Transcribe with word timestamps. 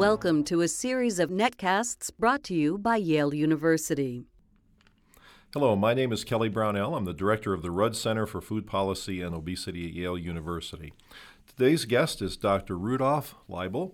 Welcome 0.00 0.44
to 0.44 0.62
a 0.62 0.66
series 0.66 1.18
of 1.18 1.28
netcasts 1.28 2.10
brought 2.18 2.42
to 2.44 2.54
you 2.54 2.78
by 2.78 2.96
Yale 2.96 3.34
University. 3.34 4.24
Hello, 5.52 5.76
my 5.76 5.92
name 5.92 6.10
is 6.10 6.24
Kelly 6.24 6.48
Brownell. 6.48 6.94
I'm 6.94 7.04
the 7.04 7.12
director 7.12 7.52
of 7.52 7.60
the 7.60 7.70
Rudd 7.70 7.94
Center 7.94 8.26
for 8.26 8.40
Food 8.40 8.66
Policy 8.66 9.20
and 9.20 9.34
Obesity 9.34 9.86
at 9.86 9.92
Yale 9.92 10.16
University. 10.16 10.94
Today's 11.46 11.84
guest 11.84 12.22
is 12.22 12.38
Dr. 12.38 12.78
Rudolph 12.78 13.34
Leibel, 13.46 13.92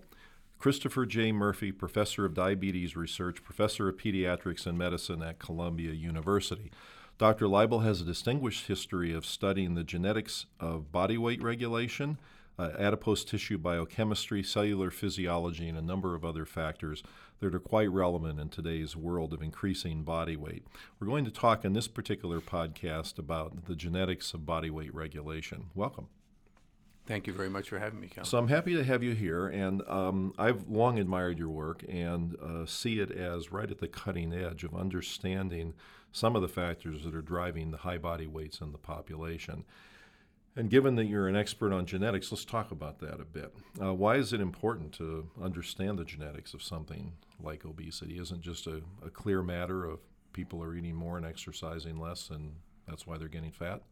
Christopher 0.59 1.05
J. 1.05 1.33
Murphy, 1.33 1.73
Professor 1.73 2.23
of 2.23 2.33
Diabetes 2.33 2.95
Research, 2.95 3.43
Professor 3.43 3.89
of 3.89 3.97
Pediatrics 3.97 4.65
and 4.65 4.77
Medicine 4.77 5.21
at 5.21 5.39
Columbia 5.39 5.91
University. 5.91 6.71
Dr. 7.17 7.47
Leibel 7.47 7.83
has 7.83 7.99
a 7.99 8.05
distinguished 8.05 8.67
history 8.67 9.13
of 9.13 9.25
studying 9.25 9.75
the 9.75 9.83
genetics 9.83 10.45
of 10.57 10.89
body 10.89 11.17
weight 11.17 11.43
regulation, 11.43 12.17
uh, 12.59 12.71
adipose 12.77 13.23
tissue 13.23 13.57
biochemistry, 13.57 14.41
cellular 14.43 14.89
physiology, 14.89 15.69
and 15.69 15.77
a 15.77 15.81
number 15.81 16.15
of 16.15 16.25
other 16.25 16.45
factors 16.45 17.03
that 17.39 17.53
are 17.53 17.59
quite 17.59 17.91
relevant 17.91 18.39
in 18.39 18.49
today's 18.49 18.95
world 18.95 19.33
of 19.33 19.41
increasing 19.41 20.03
body 20.03 20.35
weight. 20.35 20.65
We're 20.99 21.07
going 21.07 21.25
to 21.25 21.31
talk 21.31 21.63
in 21.63 21.73
this 21.73 21.87
particular 21.87 22.41
podcast 22.41 23.19
about 23.19 23.65
the 23.65 23.75
genetics 23.75 24.33
of 24.33 24.45
body 24.45 24.69
weight 24.69 24.93
regulation. 24.93 25.67
Welcome. 25.75 26.07
Thank 27.05 27.25
you 27.25 27.31
very 27.31 27.49
much 27.49 27.69
for 27.69 27.79
having 27.79 28.01
me, 28.01 28.07
Cal. 28.07 28.25
So 28.25 28.37
I'm 28.37 28.49
happy 28.49 28.75
to 28.75 28.83
have 28.83 29.01
you 29.01 29.13
here, 29.13 29.47
and 29.47 29.81
um, 29.87 30.33
I've 30.37 30.67
long 30.67 30.99
admired 30.99 31.39
your 31.39 31.47
work 31.49 31.85
and 31.87 32.35
uh, 32.43 32.65
see 32.65 32.99
it 32.99 33.11
as 33.11 33.49
right 33.49 33.71
at 33.71 33.77
the 33.79 33.87
cutting 33.87 34.33
edge 34.33 34.65
of 34.65 34.75
understanding 34.75 35.73
some 36.11 36.35
of 36.35 36.41
the 36.41 36.49
factors 36.49 37.05
that 37.05 37.15
are 37.15 37.21
driving 37.21 37.71
the 37.71 37.77
high 37.77 37.97
body 37.97 38.27
weights 38.27 38.59
in 38.59 38.73
the 38.73 38.77
population. 38.77 39.63
And 40.57 40.71
given 40.71 40.95
that 40.95 41.05
you're 41.05 41.27
an 41.27 41.35
expert 41.35 41.71
on 41.71 41.85
genetics, 41.85 42.31
let's 42.31 42.43
talk 42.43 42.71
about 42.71 42.97
that 43.01 43.21
a 43.21 43.25
bit. 43.25 43.53
Uh, 43.79 43.93
why 43.93 44.15
is 44.15 44.33
it 44.33 44.41
important 44.41 44.91
to 44.93 45.29
understand 45.39 45.99
the 45.99 46.03
genetics 46.03 46.55
of 46.55 46.63
something 46.63 47.13
like 47.39 47.63
obesity? 47.63 48.17
Isn't 48.17 48.41
just 48.41 48.65
a, 48.65 48.81
a 49.05 49.11
clear 49.11 49.43
matter 49.43 49.85
of 49.85 49.99
people 50.33 50.63
are 50.63 50.73
eating 50.73 50.95
more 50.95 51.15
and 51.15 51.27
exercising 51.27 51.99
less, 51.99 52.31
and 52.31 52.55
that's 52.87 53.05
why 53.05 53.19
they're 53.19 53.27
getting 53.27 53.51
fat? 53.51 53.83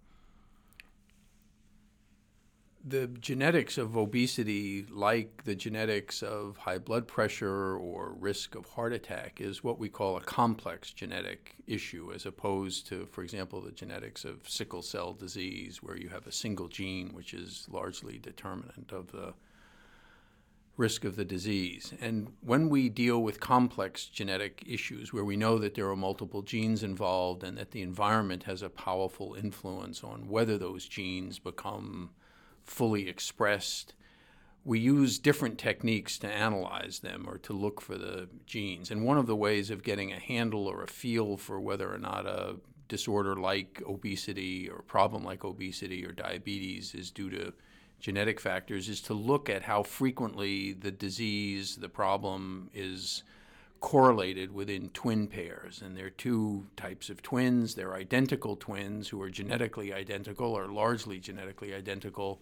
The 2.87 3.07
genetics 3.07 3.79
of 3.79 3.97
obesity, 3.97 4.85
like 4.91 5.43
the 5.43 5.55
genetics 5.55 6.21
of 6.21 6.55
high 6.57 6.77
blood 6.77 7.07
pressure 7.07 7.75
or 7.75 8.13
risk 8.19 8.53
of 8.53 8.67
heart 8.67 8.93
attack, 8.93 9.41
is 9.41 9.63
what 9.63 9.79
we 9.79 9.89
call 9.89 10.17
a 10.17 10.21
complex 10.21 10.91
genetic 10.91 11.55
issue, 11.65 12.11
as 12.13 12.27
opposed 12.27 12.85
to, 12.87 13.07
for 13.07 13.23
example, 13.23 13.59
the 13.59 13.71
genetics 13.71 14.23
of 14.23 14.47
sickle 14.47 14.83
cell 14.83 15.13
disease, 15.13 15.81
where 15.81 15.97
you 15.97 16.09
have 16.09 16.27
a 16.27 16.31
single 16.31 16.67
gene 16.67 17.09
which 17.13 17.33
is 17.33 17.65
largely 17.71 18.19
determinant 18.19 18.91
of 18.91 19.11
the 19.11 19.33
risk 20.77 21.05
of 21.05 21.15
the 21.15 21.25
disease. 21.25 21.91
And 21.99 22.27
when 22.41 22.69
we 22.69 22.89
deal 22.89 23.23
with 23.23 23.39
complex 23.39 24.05
genetic 24.05 24.63
issues, 24.67 25.11
where 25.11 25.25
we 25.25 25.37
know 25.37 25.57
that 25.57 25.73
there 25.73 25.89
are 25.89 25.95
multiple 25.95 26.43
genes 26.43 26.83
involved 26.83 27.43
and 27.43 27.57
that 27.57 27.71
the 27.71 27.81
environment 27.81 28.43
has 28.43 28.61
a 28.61 28.69
powerful 28.69 29.33
influence 29.33 30.03
on 30.03 30.27
whether 30.27 30.57
those 30.59 30.87
genes 30.87 31.39
become 31.39 32.11
fully 32.65 33.07
expressed. 33.07 33.93
We 34.63 34.79
use 34.79 35.19
different 35.19 35.59
techniques 35.59 36.17
to 36.19 36.27
analyze 36.27 36.99
them 36.99 37.25
or 37.27 37.37
to 37.39 37.53
look 37.53 37.79
for 37.81 37.97
the 37.97 38.27
genes. 38.45 38.89
And 38.89 39.05
one 39.05 39.17
of 39.17 39.27
the 39.27 39.35
ways 39.35 39.69
of 39.69 39.83
getting 39.83 40.11
a 40.11 40.19
handle 40.19 40.67
or 40.67 40.83
a 40.83 40.87
feel 40.87 41.37
for 41.37 41.59
whether 41.59 41.93
or 41.93 41.99
not 41.99 42.25
a 42.25 42.55
disorder 42.87 43.35
like 43.35 43.81
obesity 43.87 44.69
or 44.69 44.81
problem 44.81 45.23
like 45.23 45.43
obesity 45.43 46.05
or 46.05 46.11
diabetes 46.11 46.93
is 46.93 47.11
due 47.11 47.29
to 47.29 47.53
genetic 47.99 48.39
factors 48.39 48.89
is 48.89 49.01
to 49.01 49.13
look 49.13 49.49
at 49.49 49.63
how 49.63 49.81
frequently 49.81 50.73
the 50.73 50.91
disease, 50.91 51.75
the 51.77 51.89
problem, 51.89 52.69
is 52.73 53.23
correlated 53.85 54.51
within 54.51 54.89
twin 54.89 55.27
pairs. 55.27 55.79
And 55.85 55.95
there 55.95 56.07
are 56.07 56.09
two 56.09 56.65
types 56.75 57.11
of 57.11 57.21
twins. 57.21 57.75
They're 57.75 57.93
identical 57.93 58.55
twins 58.55 59.09
who 59.09 59.21
are 59.21 59.29
genetically 59.29 59.93
identical 59.93 60.53
or 60.53 60.69
largely 60.69 61.19
genetically 61.19 61.71
identical, 61.71 62.41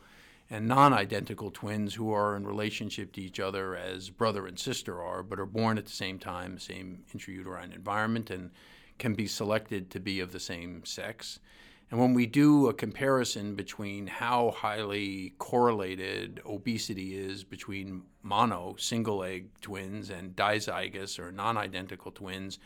and 0.49 0.69
non 0.69 0.93
identical 0.93 1.51
twins 1.51 1.95
who 1.95 2.13
are 2.13 2.37
in 2.37 2.47
relationship 2.47 3.11
to 3.11 3.21
each 3.21 3.41
other 3.41 3.75
as 3.75 4.09
brother 4.09 4.47
and 4.47 4.57
sister 4.57 5.03
are, 5.03 5.21
but 5.21 5.37
are 5.37 5.45
born 5.45 5.77
at 5.77 5.83
the 5.83 5.91
same 5.91 6.17
time, 6.17 6.57
same 6.59 7.03
intrauterine 7.13 7.75
environment, 7.75 8.29
and 8.29 8.49
can 8.97 9.13
be 9.13 9.27
selected 9.27 9.89
to 9.89 9.99
be 9.99 10.21
of 10.21 10.31
the 10.31 10.39
same 10.39 10.85
sex. 10.85 11.41
And 11.91 11.99
when 11.99 12.13
we 12.13 12.25
do 12.25 12.67
a 12.67 12.73
comparison 12.73 13.55
between 13.55 14.07
how 14.07 14.51
highly 14.51 15.33
correlated 15.37 16.41
obesity 16.45 17.15
is 17.15 17.43
between 17.43 18.03
mono, 18.23 18.75
single 18.79 19.23
egg 19.23 19.49
twins, 19.61 20.09
and 20.09 20.35
dizygous 20.35 21.19
or 21.19 21.31
non 21.31 21.55
identical 21.55 22.11
twins, 22.11 22.57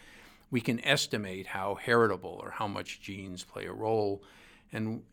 we 0.50 0.62
can 0.62 0.84
estimate 0.86 1.48
how 1.48 1.76
heritable 1.76 2.40
or 2.42 2.52
how 2.52 2.68
much 2.68 3.02
genes 3.02 3.44
play 3.44 3.66
a 3.66 3.74
role. 3.74 4.24
And 4.72 5.04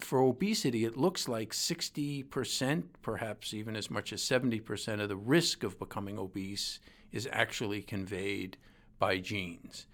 for 0.00 0.18
obesity, 0.20 0.84
it 0.84 0.96
looks 0.96 1.28
like 1.28 1.52
60%, 1.52 2.84
perhaps 3.02 3.54
even 3.54 3.76
as 3.76 3.90
much 3.90 4.12
as 4.12 4.20
70% 4.22 5.00
of 5.00 5.08
the 5.08 5.16
risk 5.16 5.62
of 5.62 5.78
becoming 5.78 6.18
obese 6.18 6.80
is 7.12 7.28
actually 7.30 7.82
conveyed 7.82 8.56
by 8.98 9.18
genes 9.18 9.86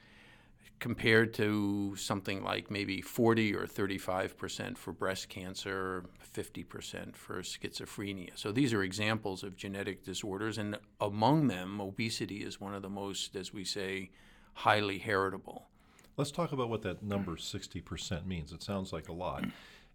compared 0.79 1.33
to 1.35 1.97
something 1.97 2.43
like 2.45 2.71
maybe 2.71 3.01
40 3.01 3.55
or 3.55 3.67
35 3.67 4.37
percent 4.37 4.79
for 4.79 4.93
breast 4.93 5.29
cancer, 5.29 6.05
50 6.21 6.63
percent 6.65 7.17
for 7.17 7.41
schizophrenia. 7.43 8.31
So 8.35 8.53
these 8.53 8.73
are 8.73 8.83
examples 8.83 9.43
of 9.43 9.57
genetic 9.57 10.05
disorders, 10.05 10.59
and 10.59 10.79
among 11.01 11.49
them, 11.49 11.81
obesity 11.81 12.43
is 12.43 12.61
one 12.61 12.75
of 12.75 12.83
the 12.83 12.91
most, 12.91 13.37
as 13.37 13.53
we 13.53 13.65
say, 13.65 14.11
highly 14.55 14.99
heritable. 14.99 15.69
Let's 16.17 16.31
talk 16.31 16.53
about 16.53 16.71
what 16.71 16.83
that 16.83 17.03
number 17.03 17.37
60 17.37 17.81
percent 17.83 18.27
means. 18.27 18.53
It 18.53 18.63
sounds 18.63 18.93
like 18.93 19.09
a 19.09 19.13
lot. 19.13 19.45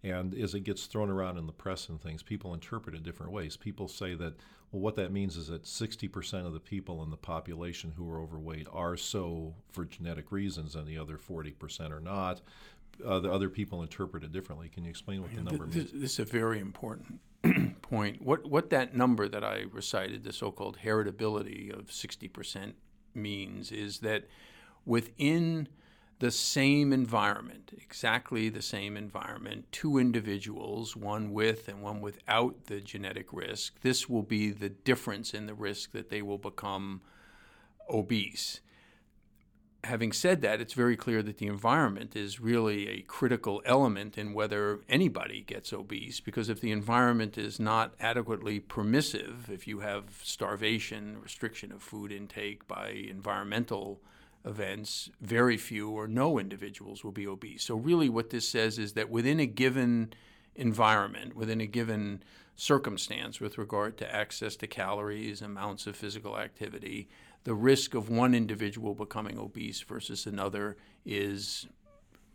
And 0.04 0.34
as 0.34 0.56
it 0.56 0.62
gets 0.62 0.88
thrown 0.88 1.10
around 1.10 1.38
in 1.38 1.46
the 1.46 1.52
press 1.52 1.90
and 1.90 2.02
things, 2.02 2.24
people 2.24 2.54
interpret 2.54 2.96
it 2.96 3.04
different 3.04 3.32
ways. 3.32 3.56
People 3.56 3.88
say 3.88 4.16
that, 4.16 4.34
well, 4.72 4.82
what 4.82 4.96
that 4.96 5.12
means 5.12 5.38
is 5.38 5.48
that 5.48 5.64
60% 5.64 6.46
of 6.46 6.54
the 6.54 6.60
people 6.60 7.04
in 7.04 7.12
the 7.12 7.18
population 7.18 7.94
who 7.96 8.10
are 8.10 8.20
overweight 8.20 8.68
are 8.72 8.98
so 8.98 9.54
for 9.72 9.86
genetic 9.86 10.32
reasons, 10.32 10.76
and 10.76 10.88
the 10.88 10.98
other 10.98 11.18
40% 11.18 11.92
are 11.92 12.00
not. 12.00 12.42
Uh, 13.06 13.20
the 13.20 13.32
other 13.32 13.50
people 13.50 13.84
interpret 13.84 14.24
it 14.24 14.32
differently. 14.32 14.70
Can 14.70 14.84
you 14.84 14.90
explain 14.90 15.22
what 15.22 15.34
the 15.34 15.42
number 15.42 15.66
means? 15.66 15.92
This 15.92 16.14
is 16.14 16.20
a 16.20 16.26
very 16.26 16.60
important 16.60 17.20
point. 17.82 18.22
What 18.22 18.48
what 18.48 18.70
that 18.72 18.96
number 18.96 19.28
that 19.28 19.44
I 19.44 19.66
recited, 19.72 20.24
the 20.24 20.34
so-called 20.34 20.80
heritability 20.84 21.72
of 21.72 21.88
60%, 21.88 22.74
means 23.16 23.72
is 23.72 24.00
that 24.00 24.26
within 24.86 25.68
the 26.22 26.30
same 26.30 26.94
environment, 26.94 27.72
exactly 27.82 28.48
the 28.48 28.62
same 28.62 28.96
environment, 28.96 29.66
two 29.72 29.98
individuals, 29.98 30.96
one 30.96 31.32
with 31.32 31.68
and 31.68 31.82
one 31.82 32.00
without 32.00 32.66
the 32.66 32.80
genetic 32.80 33.34
risk, 33.34 33.82
this 33.82 34.08
will 34.08 34.22
be 34.22 34.52
the 34.52 34.70
difference 34.70 35.34
in 35.34 35.48
the 35.48 35.56
risk 35.56 35.94
that 35.94 36.12
they 36.12 36.22
will 36.22 36.38
become 36.38 37.02
obese. 37.90 38.62
Having 39.84 40.12
said 40.12 40.42
that, 40.42 40.62
it's 40.62 40.74
very 40.74 40.96
clear 40.96 41.24
that 41.24 41.40
the 41.40 41.48
environment 41.48 42.16
is 42.16 42.40
really 42.40 42.88
a 42.88 43.02
critical 43.02 43.64
element 43.66 44.16
in 44.16 44.32
whether 44.32 44.82
anybody 44.88 45.42
gets 45.42 45.74
obese, 45.74 46.20
because 46.20 46.50
if 46.50 46.62
the 46.62 46.72
environment 46.72 47.36
is 47.36 47.60
not 47.60 47.96
adequately 48.00 48.60
permissive, 48.60 49.50
if 49.52 49.68
you 49.68 49.80
have 49.80 50.20
starvation, 50.22 51.20
restriction 51.20 51.72
of 51.72 51.82
food 51.82 52.12
intake 52.12 52.68
by 52.68 52.90
environmental 52.90 54.00
events, 54.46 55.10
very 55.22 55.58
few 55.58 55.90
or 55.90 56.08
no 56.08 56.40
individuals 56.40 57.04
will 57.04 57.12
be 57.12 57.28
obese. 57.28 57.64
So, 57.64 57.76
really, 57.76 58.10
what 58.10 58.30
this 58.30 58.48
says 58.48 58.80
is 58.80 58.94
that 58.94 59.10
within 59.10 59.40
a 59.40 59.46
given 59.46 60.14
environment, 60.56 61.36
within 61.36 61.62
a 61.62 61.68
given 61.68 62.24
circumstance 62.56 63.40
with 63.40 63.58
regard 63.58 63.98
to 63.98 64.16
access 64.16 64.56
to 64.58 64.68
calories, 64.68 65.42
amounts 65.42 65.88
of 65.88 65.96
physical 65.96 66.38
activity, 66.38 67.10
the 67.44 67.56
risk 67.56 67.94
of 67.94 68.10
one 68.10 68.36
individual 68.36 68.94
becoming 68.94 69.38
obese 69.40 69.82
versus 69.82 70.26
another 70.26 70.78
is 71.06 71.68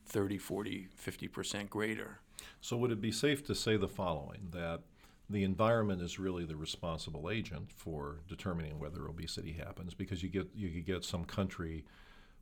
30, 0.06 0.38
40, 0.38 0.88
50% 1.00 1.68
greater. 1.68 2.20
So, 2.60 2.76
would 2.76 2.90
it 2.90 3.00
be 3.00 3.12
safe 3.12 3.44
to 3.46 3.54
say 3.54 3.76
the 3.76 3.88
following 3.88 4.48
that 4.52 4.82
the 5.28 5.44
environment 5.44 6.02
is 6.02 6.18
really 6.18 6.44
the 6.44 6.56
responsible 6.56 7.30
agent 7.30 7.70
for 7.72 8.20
determining 8.28 8.78
whether 8.78 9.06
obesity 9.06 9.52
happens 9.52 9.94
because 9.94 10.22
you 10.22 10.28
get 10.28 10.48
you 10.54 10.70
could 10.70 10.86
get 10.86 11.04
some 11.04 11.24
country 11.24 11.84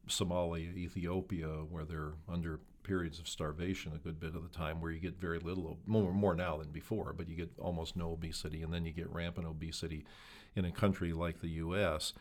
Somalia, 0.08 0.76
Ethiopia, 0.76 1.48
where 1.70 1.84
they're 1.84 2.12
under 2.28 2.60
periods 2.82 3.18
of 3.18 3.28
starvation 3.28 3.92
a 3.94 3.98
good 3.98 4.20
bit 4.20 4.34
of 4.34 4.42
the 4.42 4.56
time, 4.56 4.80
where 4.80 4.90
you 4.90 5.00
get 5.00 5.18
very 5.18 5.38
little, 5.38 5.78
more, 5.86 6.12
more 6.12 6.34
now 6.34 6.58
than 6.58 6.70
before, 6.70 7.14
but 7.16 7.28
you 7.28 7.34
get 7.34 7.50
almost 7.58 7.96
no 7.96 8.12
obesity, 8.12 8.62
and 8.62 8.72
then 8.72 8.84
you 8.84 8.92
get 8.92 9.10
rampant 9.10 9.46
obesity 9.46 10.04
in 10.54 10.64
a 10.64 10.70
country 10.70 11.12
like 11.12 11.40
the 11.40 11.48
U.S. 11.48 12.12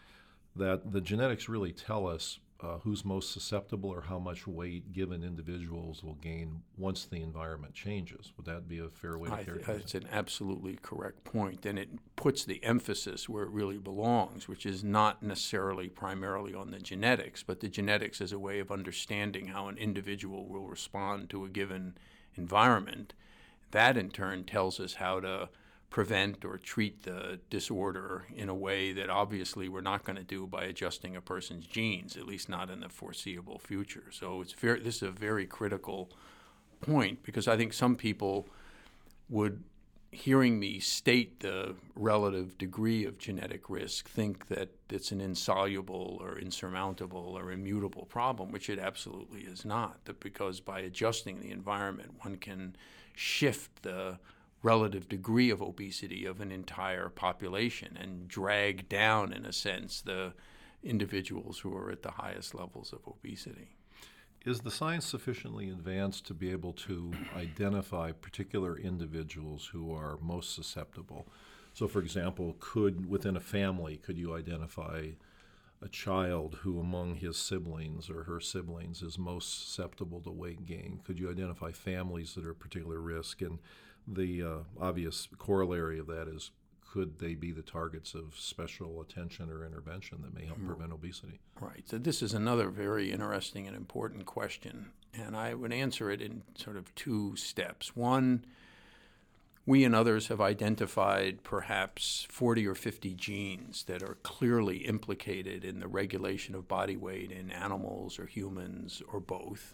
That 0.55 0.91
the 0.91 1.01
genetics 1.01 1.49
really 1.49 1.73
tell 1.73 2.07
us 2.07 2.39
uh, 2.63 2.77
who's 2.83 3.03
most 3.03 3.31
susceptible 3.33 3.89
or 3.89 4.01
how 4.01 4.17
much 4.17 4.47
weight 4.47 4.93
given 4.93 5.23
individuals 5.23 6.01
will 6.03 6.15
gain 6.15 6.61
once 6.77 7.05
the 7.05 7.21
environment 7.21 7.73
changes. 7.73 8.31
Would 8.37 8.45
that 8.45 8.69
be 8.69 8.79
a 8.79 8.87
fair 8.87 9.17
way 9.17 9.27
to 9.29 9.35
I, 9.35 9.43
characterize 9.43 9.81
it's 9.81 9.95
an 9.95 10.07
absolutely 10.11 10.77
correct 10.81 11.25
point, 11.25 11.65
and 11.65 11.77
it 11.77 11.89
puts 12.15 12.45
the 12.45 12.63
emphasis 12.63 13.27
where 13.27 13.43
it 13.43 13.49
really 13.49 13.77
belongs, 13.77 14.47
which 14.47 14.65
is 14.65 14.83
not 14.83 15.21
necessarily 15.21 15.89
primarily 15.89 16.53
on 16.53 16.71
the 16.71 16.79
genetics, 16.79 17.43
but 17.43 17.59
the 17.59 17.67
genetics 17.67 18.21
as 18.21 18.31
a 18.31 18.39
way 18.39 18.59
of 18.59 18.71
understanding 18.71 19.47
how 19.47 19.67
an 19.67 19.77
individual 19.77 20.47
will 20.47 20.67
respond 20.67 21.29
to 21.31 21.43
a 21.43 21.49
given 21.49 21.97
environment. 22.35 23.13
That 23.71 23.97
in 23.97 24.09
turn 24.09 24.45
tells 24.45 24.79
us 24.79 24.95
how 24.95 25.19
to 25.19 25.49
prevent 25.93 26.43
or 26.43 26.57
treat 26.57 27.03
the 27.03 27.39
disorder 27.51 28.25
in 28.35 28.49
a 28.49 28.53
way 28.53 28.91
that 28.91 29.11
obviously 29.11 29.69
we're 29.69 29.79
not 29.79 30.03
going 30.03 30.15
to 30.15 30.23
do 30.23 30.47
by 30.47 30.63
adjusting 30.63 31.15
a 31.15 31.21
person's 31.21 31.67
genes, 31.67 32.17
at 32.17 32.25
least 32.25 32.49
not 32.49 32.67
in 32.71 32.79
the 32.79 32.89
foreseeable 32.89 33.59
future. 33.59 34.05
So 34.09 34.41
it's 34.41 34.53
very, 34.53 34.79
this 34.79 34.95
is 34.97 35.03
a 35.03 35.11
very 35.11 35.45
critical 35.45 36.09
point 36.81 37.21
because 37.21 37.47
I 37.47 37.57
think 37.57 37.73
some 37.73 37.95
people 37.95 38.47
would, 39.29 39.63
hearing 40.11 40.59
me 40.59 40.79
state 40.79 41.41
the 41.41 41.75
relative 41.95 42.57
degree 42.57 43.05
of 43.05 43.19
genetic 43.19 43.69
risk, 43.69 44.09
think 44.09 44.47
that 44.47 44.69
it's 44.89 45.11
an 45.11 45.21
insoluble 45.21 46.17
or 46.21 46.39
insurmountable 46.39 47.37
or 47.37 47.51
immutable 47.51 48.05
problem, 48.05 48.51
which 48.51 48.67
it 48.67 48.79
absolutely 48.79 49.41
is 49.41 49.63
not. 49.63 50.03
That 50.05 50.19
because 50.19 50.59
by 50.59 50.79
adjusting 50.79 51.39
the 51.39 51.51
environment, 51.51 52.13
one 52.21 52.37
can 52.37 52.75
shift 53.15 53.83
the 53.83 54.17
relative 54.63 55.09
degree 55.09 55.49
of 55.49 55.61
obesity 55.61 56.25
of 56.25 56.39
an 56.39 56.51
entire 56.51 57.09
population 57.09 57.97
and 57.99 58.27
drag 58.27 58.89
down, 58.89 59.33
in 59.33 59.45
a 59.45 59.53
sense, 59.53 60.01
the 60.01 60.33
individuals 60.81 61.59
who 61.59 61.75
are 61.75 61.91
at 61.91 62.01
the 62.01 62.11
highest 62.11 62.55
levels 62.55 62.91
of 62.93 62.99
obesity. 63.07 63.75
Is 64.45 64.61
the 64.61 64.71
science 64.71 65.05
sufficiently 65.05 65.69
advanced 65.69 66.25
to 66.27 66.33
be 66.33 66.51
able 66.51 66.73
to 66.73 67.11
identify 67.35 68.11
particular 68.11 68.77
individuals 68.77 69.69
who 69.71 69.93
are 69.93 70.17
most 70.21 70.53
susceptible? 70.53 71.27
So, 71.73 71.87
for 71.87 71.99
example, 71.99 72.55
could 72.59 73.09
within 73.09 73.37
a 73.37 73.41
family, 73.41 73.97
could 73.97 74.17
you 74.17 74.35
identify 74.35 75.11
a 75.81 75.87
child 75.89 76.59
who 76.61 76.79
among 76.79 77.15
his 77.15 77.37
siblings 77.37 78.09
or 78.09 78.23
her 78.23 78.39
siblings 78.39 79.01
is 79.01 79.17
most 79.17 79.65
susceptible 79.65 80.21
to 80.21 80.31
weight 80.31 80.65
gain? 80.65 80.99
Could 81.03 81.19
you 81.19 81.29
identify 81.29 81.71
families 81.71 82.35
that 82.35 82.45
are 82.45 82.53
particular 82.53 82.99
risk? 82.99 83.41
And 83.41 83.59
the 84.07 84.43
uh, 84.43 84.57
obvious 84.79 85.27
corollary 85.37 85.99
of 85.99 86.07
that 86.07 86.27
is 86.27 86.51
could 86.93 87.17
they 87.17 87.33
be 87.33 87.51
the 87.51 87.63
targets 87.63 88.13
of 88.13 88.35
special 88.37 89.01
attention 89.01 89.49
or 89.49 89.65
intervention 89.65 90.21
that 90.21 90.31
may 90.31 90.45
help 90.45 90.59
mm-hmm. 90.59 90.67
prevent 90.67 90.91
obesity? 90.91 91.39
Right. 91.59 91.83
So, 91.87 91.97
this 91.97 92.21
is 92.21 92.33
another 92.33 92.69
very 92.69 93.11
interesting 93.11 93.67
and 93.67 93.75
important 93.75 94.27
question. 94.27 94.91
And 95.11 95.35
I 95.35 95.55
would 95.55 95.73
answer 95.73 96.11
it 96.11 96.21
in 96.21 96.43
sort 96.55 96.77
of 96.77 96.93
two 96.93 97.35
steps. 97.35 97.95
One, 97.95 98.45
we 99.65 99.83
and 99.85 99.95
others 99.95 100.27
have 100.27 100.41
identified 100.41 101.43
perhaps 101.43 102.27
40 102.29 102.67
or 102.67 102.75
50 102.75 103.13
genes 103.15 103.83
that 103.85 104.03
are 104.03 104.17
clearly 104.21 104.77
implicated 104.77 105.63
in 105.63 105.79
the 105.79 105.87
regulation 105.87 106.53
of 106.53 106.67
body 106.67 106.97
weight 106.97 107.31
in 107.31 107.49
animals 107.49 108.19
or 108.19 108.25
humans 108.25 109.01
or 109.11 109.19
both. 109.19 109.73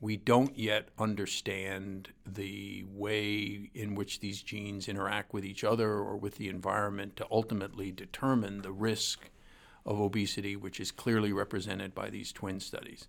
We 0.00 0.16
don't 0.16 0.56
yet 0.56 0.88
understand 0.98 2.08
the 2.26 2.84
way 2.88 3.70
in 3.74 3.94
which 3.94 4.20
these 4.20 4.42
genes 4.42 4.88
interact 4.88 5.34
with 5.34 5.44
each 5.44 5.62
other 5.62 5.90
or 5.90 6.16
with 6.16 6.36
the 6.36 6.48
environment 6.48 7.16
to 7.16 7.26
ultimately 7.30 7.92
determine 7.92 8.62
the 8.62 8.72
risk 8.72 9.28
of 9.84 10.00
obesity, 10.00 10.56
which 10.56 10.80
is 10.80 10.90
clearly 10.90 11.32
represented 11.32 11.94
by 11.94 12.08
these 12.08 12.32
twin 12.32 12.60
studies. 12.60 13.08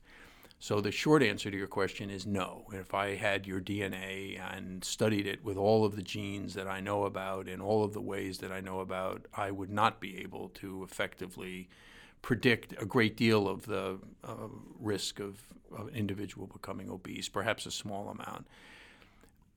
So 0.59 0.79
the 0.79 0.91
short 0.91 1.23
answer 1.23 1.49
to 1.49 1.57
your 1.57 1.65
question 1.67 2.09
is 2.09 2.27
no. 2.27 2.65
If 2.71 2.93
I 2.93 3.15
had 3.15 3.47
your 3.47 3.61
DNA 3.61 4.39
and 4.39 4.83
studied 4.83 5.25
it 5.25 5.43
with 5.43 5.57
all 5.57 5.85
of 5.85 5.95
the 5.95 6.03
genes 6.03 6.53
that 6.53 6.67
I 6.67 6.81
know 6.81 7.05
about 7.05 7.47
in 7.47 7.61
all 7.61 7.83
of 7.83 7.93
the 7.93 8.01
ways 8.01 8.37
that 8.39 8.51
I 8.51 8.59
know 8.59 8.79
about, 8.79 9.25
I 9.33 9.49
would 9.49 9.71
not 9.71 9.99
be 9.99 10.19
able 10.19 10.49
to 10.55 10.83
effectively 10.83 11.69
predict 12.21 12.73
a 12.81 12.85
great 12.85 13.17
deal 13.17 13.47
of 13.47 13.65
the 13.65 13.97
uh, 14.23 14.47
risk 14.79 15.19
of, 15.19 15.41
of, 15.75 15.87
an 15.87 15.95
individual 15.95 16.47
becoming 16.47 16.89
obese, 16.89 17.27
perhaps 17.29 17.65
a 17.65 17.71
small 17.71 18.09
amount. 18.09 18.45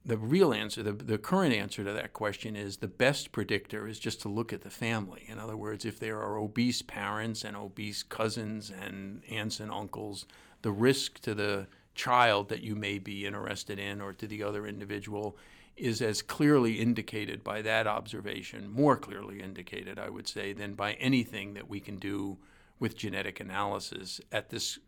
The 0.07 0.19
real 0.19 0.53
answer, 0.53 0.83
the, 0.83 0.93
the 0.93 1.19
current 1.19 1.55
answer 1.55 1.83
to 1.83 1.93
that 1.93 2.13
question 2.13 2.57
is 2.57 2.79
the 2.79 2.89
best 2.89 3.33
predictor 3.33 3.87
is 3.87 3.99
just 3.99 4.21
to 4.23 4.29
look 4.29 4.53
at 4.53 4.63
the 4.63 4.71
family. 4.71 5.25
In 5.29 5.39
other 5.39 5.57
words, 5.57 5.85
if 5.85 5.99
there 5.99 6.21
are 6.21 6.37
obese 6.37 6.83
parents 6.83 7.43
and 7.43 7.57
obese 7.57 8.03
cousins 8.03 8.71
and 8.71 9.23
aunts 9.31 9.61
and 9.61 9.71
uncles, 9.71 10.27
the 10.63 10.73
risk 10.73 11.21
to 11.21 11.35
the 11.35 11.67
child 11.95 12.49
that 12.49 12.63
you 12.63 12.75
may 12.75 12.99
be 12.99 13.25
interested 13.25 13.79
in 13.79 14.01
or 14.01 14.13
to 14.13 14.27
the 14.27 14.43
other 14.43 14.67
individual 14.67 15.37
is 15.77 16.01
as 16.03 16.23
clearly 16.23 16.81
indicated 16.81 17.43
by 17.43 17.63
that 17.63 17.87
observation, 17.87 18.71
more 18.71 18.97
clearly 18.97 19.41
indicated, 19.41 19.99
I 19.99 20.09
would 20.09 20.29
say, 20.29 20.53
than 20.53 20.75
by 20.75 20.93
anything 20.95 21.55
that 21.55 21.69
we 21.69 21.81
can 21.81 21.97
do 21.97 22.39
with 22.79 22.97
genetic 22.97 23.41
analysis 23.41 24.21
at 24.33 24.51
this 24.51 24.79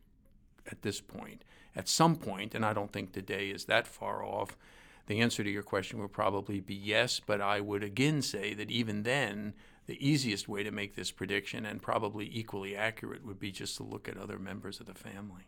at 0.66 0.82
this 0.82 1.00
point. 1.00 1.44
At 1.74 1.88
some 1.88 2.16
point, 2.16 2.54
and 2.54 2.64
I 2.64 2.72
don't 2.72 2.92
think 2.92 3.12
today 3.12 3.50
is 3.50 3.66
that 3.66 3.86
far 3.86 4.24
off, 4.24 4.56
the 5.06 5.20
answer 5.20 5.44
to 5.44 5.50
your 5.50 5.62
question 5.62 6.00
would 6.00 6.12
probably 6.12 6.60
be 6.60 6.74
yes, 6.74 7.20
but 7.24 7.40
I 7.40 7.60
would 7.60 7.84
again 7.84 8.22
say 8.22 8.54
that 8.54 8.70
even 8.70 9.04
then, 9.04 9.54
the 9.86 10.04
easiest 10.04 10.48
way 10.48 10.64
to 10.64 10.70
make 10.72 10.96
this 10.96 11.12
prediction 11.12 11.64
and 11.64 11.80
probably 11.80 12.28
equally 12.32 12.74
accurate 12.74 13.24
would 13.24 13.38
be 13.38 13.52
just 13.52 13.76
to 13.76 13.84
look 13.84 14.08
at 14.08 14.16
other 14.16 14.38
members 14.38 14.80
of 14.80 14.86
the 14.86 14.94
family. 14.94 15.46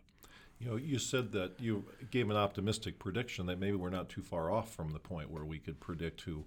You 0.59 0.69
know, 0.69 0.75
you 0.75 0.99
said 0.99 1.31
that 1.31 1.53
you 1.59 1.85
gave 2.11 2.29
an 2.29 2.35
optimistic 2.35 2.99
prediction 2.99 3.45
that 3.45 3.59
maybe 3.59 3.77
we're 3.77 3.89
not 3.89 4.09
too 4.09 4.21
far 4.21 4.51
off 4.51 4.73
from 4.73 4.91
the 4.91 4.99
point 4.99 5.31
where 5.31 5.45
we 5.45 5.57
could 5.57 5.79
predict 5.79 6.21
who 6.21 6.43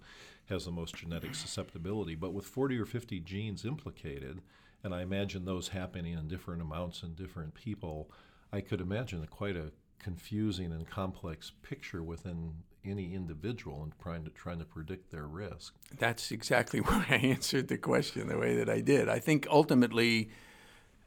has 0.50 0.66
the 0.66 0.70
most 0.70 0.94
genetic 0.94 1.34
susceptibility. 1.34 2.14
But 2.14 2.34
with 2.34 2.44
40 2.44 2.78
or 2.78 2.84
50 2.84 3.20
genes 3.20 3.64
implicated, 3.64 4.42
and 4.84 4.94
I 4.94 5.00
imagine 5.00 5.44
those 5.46 5.68
happening 5.68 6.12
in 6.12 6.28
different 6.28 6.60
amounts 6.60 7.02
in 7.02 7.14
different 7.14 7.54
people, 7.54 8.10
I 8.52 8.60
could 8.60 8.82
imagine 8.82 9.22
a 9.22 9.26
quite 9.26 9.56
a 9.56 9.72
confusing 9.98 10.72
and 10.72 10.86
complex 10.86 11.52
picture 11.62 12.02
within 12.02 12.54
any 12.84 13.14
individual 13.14 13.82
and 13.82 13.92
trying 14.02 14.24
to 14.24 14.30
trying 14.30 14.58
to 14.58 14.64
predict 14.64 15.10
their 15.10 15.26
risk. 15.26 15.74
That's 15.96 16.30
exactly 16.30 16.80
why 16.80 17.06
I 17.08 17.14
answered 17.14 17.68
the 17.68 17.78
question 17.78 18.28
the 18.28 18.36
way 18.36 18.56
that 18.56 18.68
I 18.68 18.80
did. 18.80 19.08
I 19.08 19.20
think 19.20 19.46
ultimately 19.50 20.30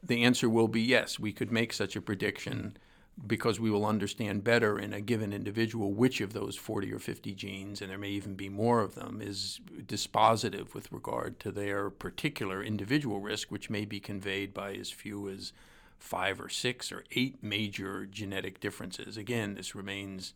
the 0.02 0.24
answer 0.24 0.48
will 0.48 0.68
be 0.68 0.80
yes, 0.80 1.20
we 1.20 1.32
could 1.32 1.52
make 1.52 1.72
such 1.72 1.94
a 1.94 2.00
prediction 2.00 2.76
because 3.24 3.58
we 3.58 3.70
will 3.70 3.86
understand 3.86 4.44
better 4.44 4.78
in 4.78 4.92
a 4.92 5.00
given 5.00 5.32
individual 5.32 5.92
which 5.92 6.20
of 6.20 6.32
those 6.32 6.56
40 6.56 6.92
or 6.92 6.98
50 6.98 7.34
genes, 7.34 7.80
and 7.80 7.90
there 7.90 7.98
may 7.98 8.10
even 8.10 8.34
be 8.34 8.48
more 8.48 8.80
of 8.80 8.94
them, 8.94 9.20
is 9.22 9.60
dispositive 9.86 10.74
with 10.74 10.92
regard 10.92 11.40
to 11.40 11.50
their 11.50 11.88
particular 11.88 12.62
individual 12.62 13.20
risk, 13.20 13.50
which 13.50 13.70
may 13.70 13.84
be 13.84 14.00
conveyed 14.00 14.52
by 14.52 14.74
as 14.74 14.90
few 14.90 15.28
as 15.28 15.52
five 15.98 16.40
or 16.40 16.48
six 16.48 16.92
or 16.92 17.04
eight 17.12 17.42
major 17.42 18.04
genetic 18.04 18.60
differences. 18.60 19.16
Again, 19.16 19.54
this 19.54 19.74
remains 19.74 20.34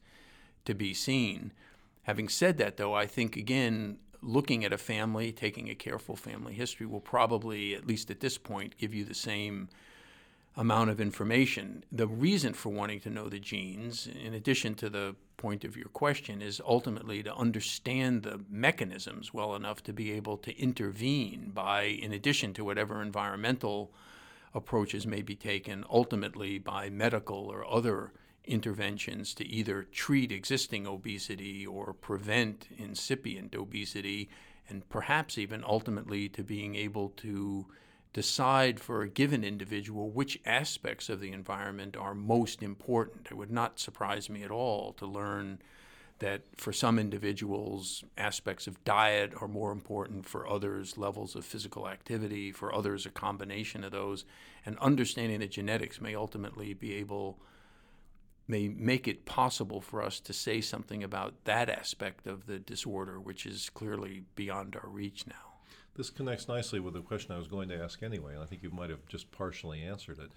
to 0.65 0.75
be 0.75 0.95
seen. 0.95 1.53
Having 2.05 2.31
said 2.31 2.57
that, 2.59 2.79
though, 2.79 2.95
I 2.95 3.07
think, 3.07 3.37
again, 3.37 3.99
looking 4.23 4.65
at 4.65 4.73
a 4.73 4.79
family, 4.79 5.33
taking 5.33 5.69
a 5.69 5.75
careful 5.75 6.17
family 6.17 6.55
history 6.55 6.87
will 6.87 7.01
probably, 7.01 7.75
at 7.75 7.87
least 7.87 8.11
at 8.11 8.21
this 8.21 8.39
point, 8.39 8.79
give 8.79 8.95
you 8.95 9.05
the 9.05 9.15
same 9.15 9.69
amount 10.57 10.91
of 10.91 11.01
information. 11.01 11.85
The 11.93 12.07
reason 12.07 12.55
for 12.55 12.71
wanting 12.71 13.01
to 13.01 13.11
know 13.11 13.29
the 13.29 13.39
genes, 13.39 14.07
in 14.07 14.35
addition 14.35 14.75
to 14.77 14.91
the 14.91 15.15
point 15.37 15.65
of 15.65 15.77
your 15.77 15.89
question, 15.89 16.43
is 16.43 16.61
ultimately 16.67 17.23
to 17.23 17.35
understand 17.35 18.23
the 18.23 18.41
mechanisms 18.51 19.33
well 19.33 19.55
enough 19.55 19.83
to 19.85 19.93
be 19.93 20.13
able 20.13 20.37
to 20.39 20.59
intervene 20.59 21.53
by, 21.55 21.83
in 21.83 22.13
addition 22.13 22.53
to 22.55 22.65
whatever 22.65 23.01
environmental 23.01 23.93
approaches 24.53 25.07
may 25.07 25.23
be 25.23 25.37
taken, 25.37 25.85
ultimately 25.89 26.59
by 26.59 26.91
medical 26.91 27.47
or 27.47 27.65
other 27.71 28.13
interventions 28.45 29.33
to 29.35 29.47
either 29.47 29.85
treat 29.85 30.33
existing 30.33 30.87
obesity 30.87 31.65
or 31.65 31.93
prevent 31.93 32.67
incipient 32.77 33.55
obesity, 33.55 34.29
and 34.69 34.89
perhaps 34.89 35.39
even 35.39 35.63
ultimately 35.65 36.29
to 36.29 36.43
being 36.43 36.75
able 36.75 37.11
to 37.11 37.67
decide 38.13 38.81
for 38.81 39.03
a 39.03 39.09
given 39.09 39.45
individual 39.45 40.11
which 40.11 40.41
aspects 40.45 41.09
of 41.09 41.21
the 41.21 41.33
environment 41.33 41.97
are 41.97 42.15
most 42.15 42.63
important. 42.63 43.29
It 43.31 43.37
would 43.37 43.51
not 43.51 43.79
surprise 43.79 44.29
me 44.29 44.43
at 44.43 44.51
all 44.51 44.93
to 44.95 45.07
learn 45.07 45.61
that 46.19 46.43
for 46.57 46.73
some 46.73 46.99
individuals, 46.99 48.05
aspects 48.19 48.67
of 48.67 48.83
diet 48.85 49.33
are 49.41 49.49
more 49.49 49.73
important, 49.73 50.27
for 50.27 50.47
others, 50.47 50.99
levels 50.99 51.35
of 51.35 51.45
physical 51.45 51.89
activity, 51.89 52.53
for 52.53 52.75
others, 52.75 53.07
a 53.07 53.11
combination 53.11 53.83
of 53.83 53.93
those. 53.93 54.25
And 54.67 54.79
understanding 54.79 55.41
the 55.41 55.47
genetics 55.47 56.01
may 56.01 56.15
ultimately 56.15 56.75
be 56.75 56.95
able, 56.95 57.39
may 58.47 58.69
make 58.69 59.09
it 59.09 59.25
possible 59.25 59.81
for 59.81 60.03
us 60.03 60.21
to 60.21 60.35
say 60.35 60.61
something 60.61 61.03
about 61.03 61.45
that 61.45 61.71
aspect 61.71 62.27
of 62.27 62.47
the 62.47 62.59
disorder, 62.59 63.19
which 63.19 63.47
is 63.47 63.71
clearly 63.71 64.25
beyond 64.35 64.77
our 64.77 64.89
reach 64.91 65.27
now. 65.27 65.50
This 66.01 66.09
connects 66.09 66.49
nicely 66.49 66.81
with 66.81 66.95
the 66.95 67.03
question 67.03 67.35
I 67.35 67.37
was 67.37 67.47
going 67.47 67.69
to 67.69 67.79
ask 67.79 68.03
anyway, 68.03 68.33
and 68.33 68.43
I 68.43 68.47
think 68.47 68.63
you 68.63 68.71
might 68.71 68.89
have 68.89 69.07
just 69.07 69.31
partially 69.33 69.83
answered 69.83 70.19
it. 70.19 70.31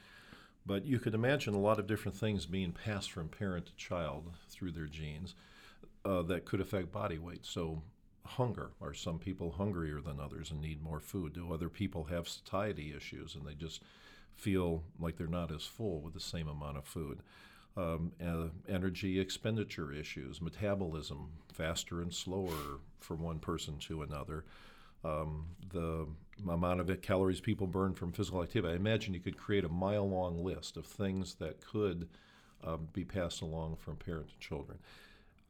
But 0.65 0.83
you 0.85 0.99
could 0.99 1.13
imagine 1.13 1.53
a 1.53 1.57
lot 1.57 1.79
of 1.79 1.87
different 1.87 2.17
things 2.17 2.45
being 2.45 2.73
passed 2.73 3.09
from 3.09 3.29
parent 3.29 3.67
to 3.67 3.75
child 3.77 4.29
through 4.49 4.73
their 4.73 4.87
genes 4.87 5.35
uh, 6.03 6.21
that 6.23 6.43
could 6.43 6.59
affect 6.59 6.91
body 6.91 7.17
weight. 7.17 7.45
So, 7.45 7.81
hunger 8.25 8.71
are 8.81 8.93
some 8.93 9.19
people 9.19 9.51
hungrier 9.51 10.01
than 10.01 10.19
others 10.19 10.51
and 10.51 10.59
need 10.59 10.83
more 10.83 10.99
food? 10.99 11.31
Do 11.31 11.53
other 11.53 11.69
people 11.69 12.03
have 12.03 12.27
satiety 12.27 12.93
issues 12.93 13.33
and 13.33 13.47
they 13.47 13.53
just 13.53 13.83
feel 14.35 14.83
like 14.99 15.15
they're 15.15 15.27
not 15.27 15.49
as 15.49 15.63
full 15.63 16.01
with 16.01 16.13
the 16.13 16.19
same 16.19 16.49
amount 16.49 16.75
of 16.75 16.83
food? 16.83 17.21
Um, 17.77 18.11
uh, 18.21 18.47
energy 18.67 19.17
expenditure 19.17 19.93
issues, 19.93 20.41
metabolism, 20.41 21.29
faster 21.53 22.01
and 22.01 22.13
slower 22.13 22.81
from 22.99 23.21
one 23.21 23.39
person 23.39 23.77
to 23.87 24.01
another. 24.01 24.43
Um, 25.03 25.47
the 25.71 26.07
amount 26.49 26.79
of 26.79 27.01
calories 27.01 27.41
people 27.41 27.67
burn 27.67 27.93
from 27.93 28.11
physical 28.11 28.41
activity. 28.41 28.73
I 28.73 28.75
imagine 28.75 29.13
you 29.13 29.19
could 29.19 29.37
create 29.37 29.63
a 29.63 29.69
mile 29.69 30.09
long 30.09 30.43
list 30.43 30.77
of 30.77 30.85
things 30.85 31.35
that 31.35 31.61
could 31.61 32.07
um, 32.63 32.87
be 32.93 33.03
passed 33.03 33.41
along 33.41 33.77
from 33.77 33.97
parent 33.97 34.29
to 34.29 34.39
children. 34.39 34.79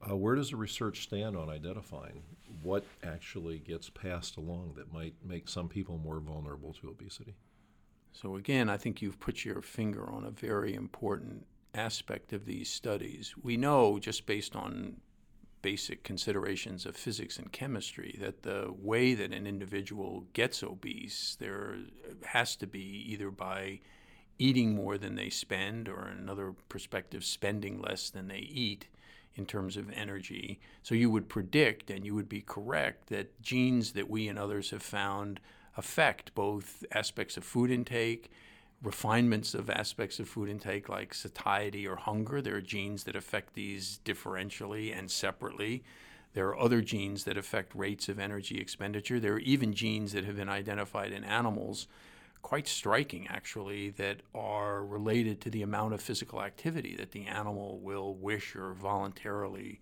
Uh, 0.09 0.15
where 0.15 0.35
does 0.35 0.49
the 0.49 0.57
research 0.57 1.03
stand 1.03 1.37
on 1.37 1.49
identifying 1.49 2.23
what 2.61 2.83
actually 3.03 3.59
gets 3.59 3.89
passed 3.89 4.35
along 4.35 4.73
that 4.75 4.91
might 4.91 5.13
make 5.23 5.47
some 5.47 5.69
people 5.69 5.97
more 5.97 6.19
vulnerable 6.19 6.73
to 6.73 6.89
obesity? 6.89 7.35
So, 8.11 8.35
again, 8.35 8.69
I 8.69 8.77
think 8.77 9.01
you've 9.01 9.19
put 9.19 9.45
your 9.45 9.61
finger 9.61 10.07
on 10.09 10.25
a 10.25 10.31
very 10.31 10.75
important 10.75 11.45
aspect 11.73 12.33
of 12.33 12.45
these 12.45 12.69
studies. 12.69 13.33
We 13.41 13.57
know, 13.57 13.97
just 13.97 14.25
based 14.25 14.55
on 14.55 14.97
basic 15.63 16.03
considerations 16.03 16.85
of 16.85 16.95
physics 16.95 17.39
and 17.39 17.51
chemistry, 17.51 18.15
that 18.21 18.43
the 18.43 18.71
way 18.79 19.15
that 19.15 19.33
an 19.33 19.47
individual 19.47 20.25
gets 20.33 20.61
obese, 20.61 21.35
there 21.39 21.77
has 22.25 22.55
to 22.57 22.67
be 22.67 23.03
either 23.07 23.31
by 23.31 23.79
eating 24.37 24.75
more 24.75 24.99
than 24.99 25.15
they 25.15 25.29
spend, 25.29 25.89
or 25.89 26.05
another 26.05 26.53
perspective, 26.69 27.23
spending 27.23 27.81
less 27.81 28.11
than 28.11 28.27
they 28.27 28.39
eat 28.39 28.87
in 29.35 29.45
terms 29.45 29.77
of 29.77 29.89
energy. 29.91 30.59
So 30.83 30.93
you 30.93 31.09
would 31.09 31.27
predict 31.27 31.89
and 31.89 32.05
you 32.05 32.13
would 32.13 32.29
be 32.29 32.41
correct 32.41 33.07
that 33.07 33.41
genes 33.41 33.93
that 33.93 34.09
we 34.09 34.27
and 34.27 34.37
others 34.37 34.69
have 34.69 34.83
found 34.83 35.39
affect 35.75 36.35
both 36.35 36.83
aspects 36.91 37.37
of 37.37 37.43
food 37.43 37.71
intake, 37.71 38.29
refinements 38.83 39.53
of 39.53 39.69
aspects 39.69 40.19
of 40.19 40.27
food 40.27 40.49
intake 40.49 40.89
like 40.89 41.13
satiety 41.13 41.87
or 41.87 41.95
hunger. 41.95 42.41
There 42.41 42.57
are 42.57 42.61
genes 42.61 43.05
that 43.05 43.15
affect 43.15 43.53
these 43.53 43.99
differentially 44.03 44.95
and 44.97 45.09
separately. 45.09 45.83
There 46.33 46.47
are 46.49 46.59
other 46.59 46.81
genes 46.81 47.23
that 47.23 47.37
affect 47.37 47.73
rates 47.75 48.09
of 48.09 48.19
energy 48.19 48.59
expenditure. 48.59 49.19
There 49.19 49.33
are 49.33 49.39
even 49.39 49.73
genes 49.73 50.11
that 50.13 50.25
have 50.25 50.35
been 50.35 50.49
identified 50.49 51.11
in 51.11 51.23
animals 51.23 51.87
quite 52.41 52.67
striking, 52.67 53.25
actually, 53.29 53.89
that 53.91 54.17
are 54.35 54.83
related 54.83 55.39
to 55.41 55.49
the 55.49 55.61
amount 55.61 55.93
of 55.93 56.01
physical 56.01 56.41
activity 56.43 56.95
that 56.95 57.11
the 57.11 57.25
animal 57.25 57.79
will 57.79 58.13
wish 58.13 58.55
or 58.55 58.73
voluntarily 58.73 59.79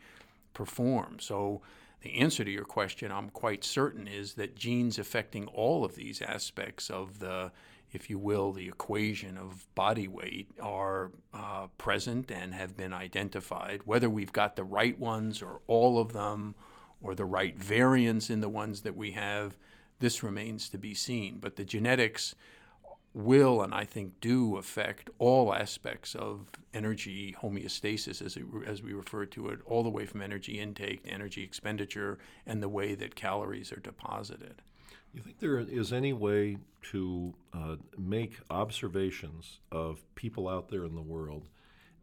perform. 0.54 1.18
So, 1.20 1.62
the 2.02 2.20
answer 2.20 2.44
to 2.44 2.52
your 2.52 2.66
question, 2.66 3.12
I'm 3.12 3.30
quite 3.30 3.64
certain, 3.64 4.08
is 4.08 4.36
that 4.36 4.56
genes 4.56 4.98
affecting 4.98 5.48
all 5.48 5.84
of 5.84 5.96
these 5.96 6.22
aspects 6.22 6.90
of 6.90 7.20
the, 7.20 7.52
if 7.94 8.10
you 8.10 8.18
will, 8.18 8.52
the 8.52 8.68
equation 8.68 9.38
of 9.38 9.68
body 9.76 10.08
weight 10.08 10.48
are 10.62 11.12
uh, 11.34 11.68
present 11.78 12.32
and 12.32 12.54
have 12.54 12.78
been 12.78 12.94
identified. 12.94 13.82
Whether 13.86 14.10
we've 14.10 14.34
got 14.34 14.56
the 14.56 14.64
right 14.64 14.98
ones 14.98 15.42
or 15.42 15.62
all 15.68 16.00
of 16.00 16.14
them 16.14 16.56
or 17.02 17.16
the 17.16 17.26
right 17.26 17.58
variants 17.58 18.30
in 18.30 18.42
the 18.42 18.50
ones 18.50 18.82
that 18.82 18.96
we 18.96 19.12
have 19.12 19.58
this 20.02 20.24
remains 20.24 20.68
to 20.68 20.78
be 20.78 20.94
seen. 20.94 21.38
But 21.40 21.56
the 21.56 21.64
genetics 21.64 22.36
will 23.14 23.62
and 23.62 23.74
I 23.74 23.86
think 23.86 24.20
do 24.20 24.58
affect 24.58 25.10
all 25.20 25.54
aspects 25.54 26.16
of 26.16 26.48
energy 26.74 27.36
homeostasis, 27.42 28.22
as, 28.22 28.36
it, 28.36 28.46
as 28.66 28.82
we 28.82 28.94
refer 28.94 29.26
to 29.28 29.50
it, 29.50 29.60
all 29.66 29.84
the 29.84 29.90
way 29.90 30.06
from 30.06 30.22
energy 30.22 30.60
intake 30.60 31.04
to 31.04 31.10
energy 31.10 31.44
expenditure 31.44 32.20
and 32.46 32.62
the 32.62 32.70
way 32.70 32.96
that 32.96 33.16
calories 33.16 33.72
are 33.72 33.80
deposited. 33.80 34.62
You 35.14 35.22
think 35.22 35.40
there 35.40 35.60
is 35.60 35.92
any 35.92 36.14
way 36.14 36.58
to 36.84 37.34
uh, 37.54 37.76
make 37.98 38.40
observations 38.50 39.60
of 39.72 40.04
people 40.16 40.48
out 40.48 40.70
there 40.70 40.86
in 40.86 40.96
the 40.96 41.02
world 41.02 41.48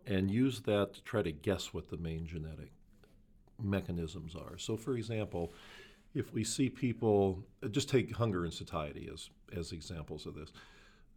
and 0.06 0.30
use 0.30 0.60
that 0.62 0.94
to 0.94 1.02
try 1.02 1.22
to 1.22 1.32
guess 1.32 1.72
what 1.72 1.88
the 1.88 1.96
main 1.96 2.26
genetic 2.26 2.70
mechanisms 3.62 4.34
are? 4.36 4.58
So, 4.58 4.76
for 4.76 4.96
example, 4.96 5.52
if 6.14 6.32
we 6.32 6.44
see 6.44 6.68
people, 6.68 7.42
just 7.70 7.88
take 7.88 8.14
hunger 8.14 8.44
and 8.44 8.52
satiety 8.52 9.08
as, 9.12 9.30
as 9.56 9.72
examples 9.72 10.26
of 10.26 10.34
this. 10.34 10.52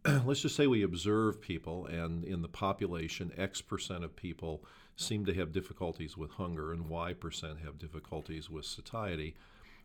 Let's 0.24 0.40
just 0.40 0.56
say 0.56 0.66
we 0.66 0.82
observe 0.82 1.40
people, 1.40 1.86
and 1.86 2.24
in 2.24 2.42
the 2.42 2.48
population, 2.48 3.32
X 3.36 3.60
percent 3.60 4.02
of 4.02 4.16
people 4.16 4.64
seem 4.96 5.24
to 5.26 5.34
have 5.34 5.52
difficulties 5.52 6.16
with 6.16 6.32
hunger, 6.32 6.72
and 6.72 6.88
Y 6.88 7.12
percent 7.12 7.58
have 7.64 7.78
difficulties 7.78 8.50
with 8.50 8.64
satiety, 8.64 9.36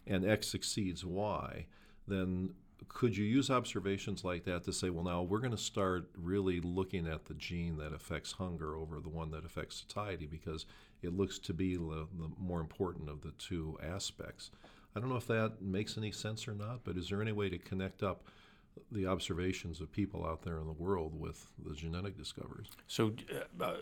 and 0.06 0.26
X 0.26 0.54
exceeds 0.54 1.06
Y, 1.06 1.66
then 2.08 2.54
could 2.88 3.18
you 3.18 3.26
use 3.26 3.50
observations 3.50 4.24
like 4.24 4.44
that 4.46 4.64
to 4.64 4.74
say, 4.74 4.90
well, 4.90 5.04
now 5.04 5.22
we're 5.22 5.40
going 5.40 5.52
to 5.52 5.58
start 5.58 6.10
really 6.16 6.60
looking 6.62 7.08
at 7.08 7.26
the 7.26 7.34
gene 7.34 7.78
that 7.78 7.94
affects 7.94 8.34
hunger 8.34 8.76
over 8.76 9.00
the 9.00 9.10
one 9.10 9.32
that 9.32 9.46
affects 9.46 9.84
satiety 9.88 10.26
because 10.26 10.66
it 11.02 11.16
looks 11.16 11.40
to 11.40 11.54
be 11.54 11.76
the, 11.76 12.08
the 12.18 12.30
more 12.40 12.60
important 12.60 13.10
of 13.10 13.22
the 13.22 13.32
two 13.38 13.78
aspects? 13.84 14.52
I 14.96 15.00
don't 15.00 15.10
know 15.10 15.16
if 15.18 15.28
that 15.28 15.62
makes 15.62 15.98
any 15.98 16.12
sense 16.12 16.48
or 16.48 16.54
not, 16.54 16.84
but 16.84 16.98
is 16.98 17.10
there 17.10 17.22
any 17.22 17.32
way 17.32 17.50
to 17.50 17.58
connect 17.58 18.04
up 18.04 18.24
the 18.92 19.06
observations 19.08 19.82
of 19.82 19.92
people 19.92 20.26
out 20.26 20.44
there 20.44 20.60
in 20.60 20.66
the 20.66 20.74
world 20.74 21.20
with 21.20 21.48
the 21.66 21.76
genetic 21.76 22.18
discoveries? 22.18 22.68
So, 22.88 23.14
uh, 23.32 23.64
uh, 23.64 23.78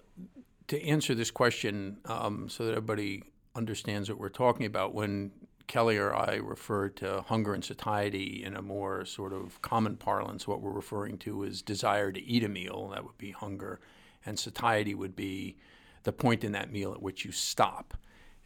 to 0.67 0.83
answer 0.83 1.13
this 1.13 1.31
question, 1.31 1.97
um, 2.05 2.49
so 2.49 2.65
that 2.65 2.71
everybody 2.71 3.23
understands 3.55 4.09
what 4.09 4.19
we're 4.19 4.29
talking 4.29 4.65
about, 4.65 4.93
when 4.93 5.31
Kelly 5.67 5.97
or 5.97 6.13
I 6.15 6.35
refer 6.35 6.89
to 6.89 7.21
hunger 7.21 7.53
and 7.53 7.63
satiety 7.63 8.43
in 8.43 8.55
a 8.55 8.61
more 8.61 9.05
sort 9.05 9.33
of 9.33 9.61
common 9.61 9.97
parlance, 9.97 10.47
what 10.47 10.61
we're 10.61 10.71
referring 10.71 11.17
to 11.19 11.43
is 11.43 11.61
desire 11.61 12.11
to 12.11 12.23
eat 12.23 12.43
a 12.43 12.49
meal, 12.49 12.89
that 12.89 13.03
would 13.03 13.17
be 13.17 13.31
hunger, 13.31 13.79
and 14.25 14.37
satiety 14.37 14.93
would 14.93 15.15
be 15.15 15.57
the 16.03 16.11
point 16.11 16.43
in 16.43 16.51
that 16.51 16.71
meal 16.71 16.93
at 16.93 17.01
which 17.01 17.25
you 17.25 17.31
stop. 17.31 17.95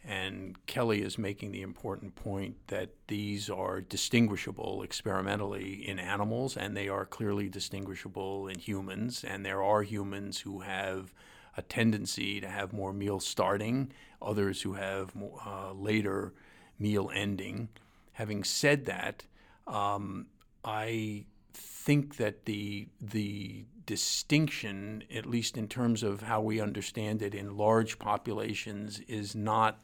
And 0.02 0.56
Kelly 0.66 1.02
is 1.02 1.18
making 1.18 1.52
the 1.52 1.60
important 1.60 2.14
point 2.14 2.56
that 2.68 2.90
these 3.08 3.50
are 3.50 3.82
distinguishable 3.82 4.82
experimentally 4.82 5.86
in 5.86 5.98
animals, 5.98 6.56
and 6.56 6.74
they 6.74 6.88
are 6.88 7.04
clearly 7.04 7.50
distinguishable 7.50 8.48
in 8.48 8.58
humans. 8.58 9.24
And 9.24 9.44
there 9.44 9.62
are 9.62 9.82
humans 9.82 10.40
who 10.40 10.60
have 10.60 11.12
a 11.56 11.62
tendency 11.62 12.40
to 12.40 12.48
have 12.48 12.72
more 12.72 12.94
meal 12.94 13.20
starting, 13.20 13.92
others 14.22 14.62
who 14.62 14.72
have 14.72 15.12
uh, 15.44 15.72
later 15.74 16.32
meal 16.80 17.10
ending. 17.14 17.68
Having 18.12 18.44
said 18.44 18.86
that, 18.86 19.24
um, 19.66 20.26
I 20.64 21.26
think 21.52 22.16
that 22.16 22.46
the 22.46 22.88
the 23.00 23.64
distinction, 23.86 25.04
at 25.14 25.26
least 25.26 25.56
in 25.56 25.68
terms 25.68 26.02
of 26.02 26.22
how 26.22 26.40
we 26.40 26.60
understand 26.60 27.22
it 27.22 27.34
in 27.34 27.56
large 27.56 27.98
populations, 27.98 29.00
is 29.00 29.34
not 29.34 29.80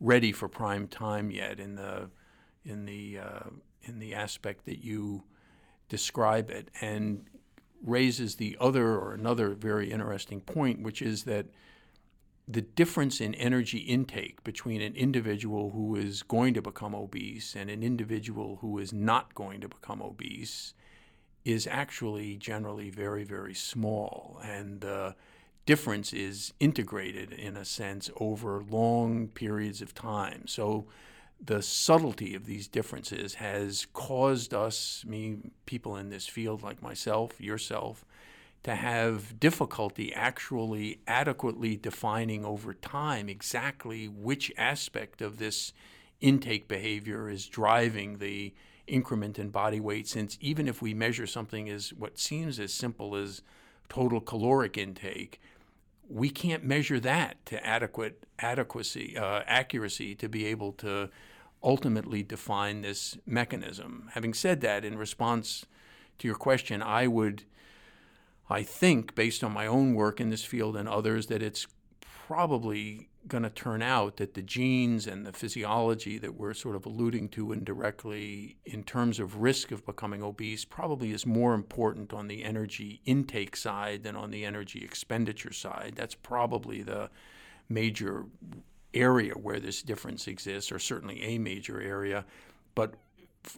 ready 0.00 0.32
for 0.32 0.48
prime 0.48 0.86
time 0.86 1.30
yet 1.30 1.58
in 1.58 1.74
the 1.74 2.08
in 2.64 2.84
the 2.84 3.18
uh, 3.18 3.50
in 3.82 3.98
the 3.98 4.14
aspect 4.14 4.64
that 4.66 4.84
you 4.84 5.24
describe 5.88 6.50
it, 6.50 6.70
and 6.80 7.24
raises 7.82 8.36
the 8.36 8.56
other 8.60 8.96
or 8.96 9.14
another 9.14 9.50
very 9.50 9.90
interesting 9.90 10.40
point, 10.40 10.82
which 10.82 11.00
is 11.00 11.24
that 11.24 11.46
the 12.50 12.62
difference 12.62 13.20
in 13.20 13.34
energy 13.34 13.78
intake 13.78 14.42
between 14.42 14.80
an 14.80 14.96
individual 14.96 15.70
who 15.70 15.94
is 15.94 16.22
going 16.22 16.54
to 16.54 16.62
become 16.62 16.94
obese 16.94 17.54
and 17.54 17.68
an 17.68 17.82
individual 17.82 18.56
who 18.62 18.78
is 18.78 18.90
not 18.90 19.34
going 19.34 19.60
to 19.60 19.68
become 19.68 20.00
obese 20.00 20.72
is 21.44 21.66
actually 21.66 22.36
generally 22.36 22.88
very, 22.88 23.22
very 23.22 23.54
small. 23.54 24.40
And 24.42 24.80
the 24.80 25.14
difference 25.66 26.14
is 26.14 26.54
integrated 26.58 27.32
in 27.32 27.54
a 27.54 27.64
sense 27.66 28.10
over 28.16 28.64
long 28.70 29.28
periods 29.28 29.82
of 29.82 29.94
time. 29.94 30.46
So 30.46 30.86
the 31.44 31.60
subtlety 31.60 32.34
of 32.34 32.46
these 32.46 32.66
differences 32.66 33.34
has 33.34 33.86
caused 33.92 34.54
us, 34.54 35.04
me, 35.06 35.38
people 35.66 35.96
in 35.96 36.08
this 36.08 36.26
field 36.26 36.62
like 36.62 36.82
myself, 36.82 37.38
yourself, 37.40 38.06
to 38.64 38.74
have 38.74 39.38
difficulty 39.38 40.12
actually 40.14 41.00
adequately 41.06 41.76
defining 41.76 42.44
over 42.44 42.74
time 42.74 43.28
exactly 43.28 44.08
which 44.08 44.52
aspect 44.56 45.22
of 45.22 45.38
this 45.38 45.72
intake 46.20 46.68
behavior 46.68 47.28
is 47.30 47.46
driving 47.46 48.18
the 48.18 48.52
increment 48.86 49.38
in 49.38 49.50
body 49.50 49.80
weight 49.80 50.08
since 50.08 50.36
even 50.40 50.66
if 50.66 50.82
we 50.82 50.92
measure 50.94 51.26
something 51.26 51.68
as 51.68 51.92
what 51.92 52.18
seems 52.18 52.58
as 52.58 52.72
simple 52.72 53.14
as 53.14 53.42
total 53.88 54.20
caloric 54.20 54.76
intake 54.76 55.40
we 56.08 56.30
can't 56.30 56.64
measure 56.64 56.98
that 56.98 57.44
to 57.44 57.64
adequate 57.64 58.24
adequacy 58.38 59.16
uh, 59.16 59.42
accuracy 59.46 60.14
to 60.14 60.28
be 60.28 60.46
able 60.46 60.72
to 60.72 61.10
ultimately 61.62 62.22
define 62.22 62.82
this 62.82 63.18
mechanism. 63.26 64.08
Having 64.12 64.34
said 64.34 64.60
that, 64.60 64.84
in 64.84 64.96
response 64.96 65.66
to 66.18 66.28
your 66.28 66.36
question, 66.36 66.82
I 66.82 67.06
would 67.06 67.44
I 68.50 68.62
think, 68.62 69.14
based 69.14 69.44
on 69.44 69.52
my 69.52 69.66
own 69.66 69.94
work 69.94 70.20
in 70.20 70.30
this 70.30 70.44
field 70.44 70.76
and 70.76 70.88
others, 70.88 71.26
that 71.26 71.42
it's 71.42 71.66
probably 72.26 73.08
going 73.26 73.42
to 73.42 73.50
turn 73.50 73.82
out 73.82 74.16
that 74.16 74.34
the 74.34 74.42
genes 74.42 75.06
and 75.06 75.26
the 75.26 75.32
physiology 75.32 76.18
that 76.18 76.34
we're 76.34 76.54
sort 76.54 76.74
of 76.74 76.86
alluding 76.86 77.28
to 77.28 77.52
indirectly 77.52 78.56
in 78.64 78.82
terms 78.82 79.20
of 79.20 79.36
risk 79.36 79.70
of 79.70 79.84
becoming 79.84 80.22
obese 80.22 80.64
probably 80.64 81.12
is 81.12 81.26
more 81.26 81.52
important 81.52 82.14
on 82.14 82.28
the 82.28 82.42
energy 82.42 83.02
intake 83.04 83.54
side 83.54 84.02
than 84.02 84.16
on 84.16 84.30
the 84.30 84.44
energy 84.46 84.82
expenditure 84.82 85.52
side. 85.52 85.92
That's 85.96 86.14
probably 86.14 86.82
the 86.82 87.10
major 87.68 88.24
area 88.94 89.34
where 89.34 89.60
this 89.60 89.82
difference 89.82 90.26
exists, 90.26 90.72
or 90.72 90.78
certainly 90.78 91.22
a 91.22 91.38
major 91.38 91.80
area. 91.80 92.24
But 92.74 92.94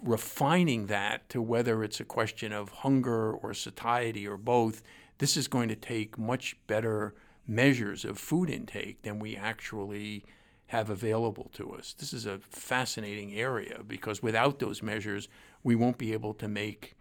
refining 0.02 0.86
that 0.86 1.28
to 1.30 1.42
whether 1.42 1.82
it's 1.84 2.00
a 2.00 2.04
question 2.04 2.52
of 2.52 2.68
hunger 2.68 3.32
or 3.32 3.54
satiety 3.54 4.26
or 4.26 4.36
both, 4.36 4.82
this 5.18 5.36
is 5.36 5.48
going 5.48 5.68
to 5.68 5.76
take 5.76 6.18
much 6.18 6.56
better 6.66 7.14
measures 7.46 8.04
of 8.04 8.18
food 8.18 8.48
intake 8.48 9.02
than 9.02 9.18
we 9.18 9.36
actually 9.36 10.24
have 10.66 10.88
available 10.88 11.50
to 11.52 11.72
us. 11.72 11.94
This 11.98 12.12
is 12.12 12.26
a 12.26 12.38
fascinating 12.38 13.34
area 13.34 13.80
because 13.86 14.22
without 14.22 14.60
those 14.60 14.82
measures, 14.82 15.28
we 15.64 15.74
won't 15.74 15.98
be 15.98 16.12
able 16.12 16.32
to 16.34 16.46
make 16.46 16.96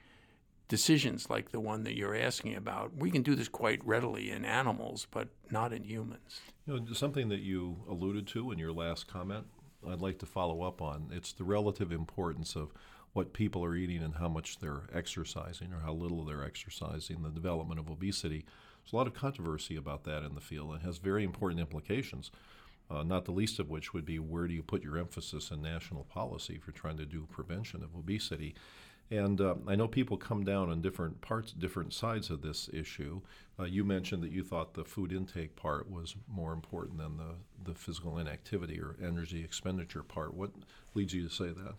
decisions 0.68 1.30
like 1.30 1.52
the 1.52 1.60
one 1.60 1.84
that 1.84 1.96
you're 1.96 2.16
asking 2.16 2.56
about. 2.56 2.96
We 2.96 3.12
can 3.12 3.22
do 3.22 3.36
this 3.36 3.48
quite 3.48 3.86
readily 3.86 4.32
in 4.32 4.46
animals, 4.46 5.08
but 5.12 5.30
not 5.52 5.72
in 5.74 5.84
humans. 5.84 6.42
You 6.66 6.80
know, 6.80 6.94
something 6.94 7.30
that 7.30 7.42
you 7.42 7.78
alluded 7.90 8.28
to 8.28 8.52
in 8.52 8.60
your 8.60 8.72
last 8.72 9.08
comment, 9.08 9.46
I'd 9.88 10.02
like 10.02 10.20
to 10.20 10.26
follow 10.26 10.64
up 10.64 10.82
on. 10.82 11.10
It's 11.12 11.34
the 11.34 11.44
relative 11.44 11.92
importance 11.92 12.56
of 12.56 12.74
what 13.14 13.34
people 13.34 13.64
are 13.64 13.76
eating 13.76 14.04
and 14.04 14.16
how 14.16 14.30
much 14.30 14.60
they're 14.60 14.84
exercising 14.94 15.74
or 15.74 15.80
how 15.80 15.94
little 15.94 16.24
they're 16.24 16.44
exercising, 16.44 17.22
the 17.24 17.30
development 17.30 17.80
of 17.80 17.90
obesity. 17.90 18.46
There's 18.84 18.94
a 18.94 18.96
lot 18.96 19.08
of 19.08 19.14
controversy 19.14 19.76
about 19.76 20.04
that 20.04 20.24
in 20.24 20.36
the 20.36 20.42
field 20.42 20.72
and 20.72 20.82
has 20.84 20.98
very 20.98 21.24
important 21.24 21.60
implications, 21.60 22.32
uh, 22.90 23.04
not 23.04 23.26
the 23.26 23.32
least 23.32 23.60
of 23.60 23.70
which 23.70 23.94
would 23.94 24.06
be 24.06 24.20
where 24.20 24.48
do 24.48 24.54
you 24.54 24.64
put 24.64 24.84
your 24.84 24.98
emphasis 24.98 25.52
in 25.52 25.62
national 25.62 26.04
policy 26.04 26.58
for 26.58 26.72
trying 26.72 26.98
to 26.98 27.06
do 27.06 27.28
prevention 27.32 27.84
of 27.84 27.96
obesity. 27.96 28.56
And 29.12 29.42
uh, 29.42 29.56
I 29.68 29.76
know 29.76 29.88
people 29.88 30.18
come 30.18 30.44
down 30.44 30.70
on 30.70 30.82
different 30.82 31.22
parts, 31.22 31.52
different 31.52 31.94
sides 31.94 32.30
of 32.30 32.42
this 32.42 32.70
issue. 32.72 33.22
Uh, 33.60 33.64
you 33.64 33.84
mentioned 33.84 34.22
that 34.24 34.32
you 34.32 34.44
thought 34.44 34.76
the 34.76 34.86
food 34.86 35.12
intake 35.12 35.56
part 35.56 35.90
was 35.90 36.16
more 36.28 36.54
important 36.54 37.00
than 37.00 37.18
the, 37.18 37.36
the 37.64 37.74
physical 37.74 38.20
inactivity 38.20 38.80
or 38.80 38.96
energy 39.04 39.44
expenditure 39.44 40.04
part. 40.04 40.34
What 40.36 40.52
leads 40.94 41.14
you 41.14 41.28
to 41.28 41.34
say 41.34 41.48
that? 41.48 41.74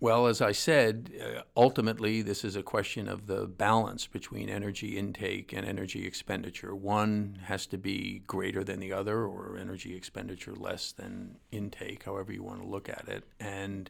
Well, 0.00 0.26
as 0.26 0.42
I 0.42 0.52
said, 0.52 1.12
uh, 1.18 1.42
ultimately, 1.56 2.20
this 2.20 2.44
is 2.44 2.56
a 2.56 2.62
question 2.62 3.08
of 3.08 3.26
the 3.26 3.46
balance 3.46 4.06
between 4.06 4.50
energy 4.50 4.98
intake 4.98 5.52
and 5.52 5.64
energy 5.64 6.04
expenditure. 6.04 6.74
One 6.74 7.38
has 7.44 7.64
to 7.68 7.78
be 7.78 8.22
greater 8.26 8.64
than 8.64 8.80
the 8.80 8.92
other, 8.92 9.24
or 9.24 9.56
energy 9.56 9.96
expenditure 9.96 10.52
less 10.54 10.92
than 10.92 11.36
intake, 11.52 12.02
however 12.02 12.32
you 12.32 12.42
want 12.42 12.60
to 12.60 12.68
look 12.68 12.88
at 12.88 13.08
it. 13.08 13.24
And 13.40 13.88